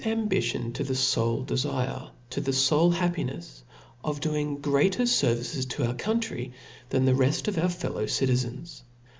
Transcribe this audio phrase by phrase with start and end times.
[0.01, 3.61] 3, ambition to the fole defire, to the fole happinefs
[4.03, 6.51] of doing greater fervices to our country
[6.89, 8.81] than the reft of our fellow citizens.